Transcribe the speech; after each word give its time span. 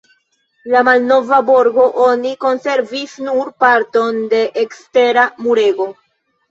El 0.69 0.77
malnova 0.87 1.41
borgo 1.49 1.85
oni 2.07 2.33
konservis 2.47 3.15
nur 3.29 3.55
parton 3.67 4.21
de 4.35 4.45
ekstera 4.67 5.33
murego. 5.47 5.93